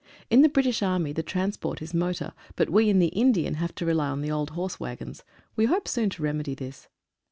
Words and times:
In 0.31 0.41
the 0.41 0.49
British 0.49 0.81
Army 0.81 1.13
the 1.13 1.21
trans 1.21 1.57
port 1.57 1.79
is 1.79 1.93
motor, 1.93 2.33
but 2.55 2.71
we 2.71 2.89
in 2.89 2.97
the 2.97 3.09
Indian 3.09 3.53
have 3.53 3.75
to 3.75 3.85
rely 3.85 4.09
on 4.09 4.21
the 4.21 4.31
old 4.31 4.49
horse 4.57 4.79
waggons. 4.79 5.23
We 5.55 5.65
hope 5.65 5.87
soon 5.87 6.09
to 6.09 6.23
remedy 6.23 6.55
this. 6.55 6.87